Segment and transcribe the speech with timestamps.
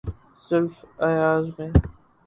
[0.47, 0.75] زلف
[1.05, 1.71] ایاز میں۔